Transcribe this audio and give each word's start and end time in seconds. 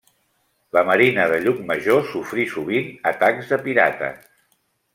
La 0.77 0.81
marina 0.89 1.25
de 1.31 1.37
Llucmajor 1.43 2.01
sofrí 2.13 2.47
sovint 2.55 2.89
atacs 3.13 3.53
de 3.53 3.61
pirates. 3.69 4.25